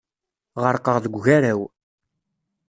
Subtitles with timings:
[0.61, 1.61] Ɣerqeɣ deg ugaraw.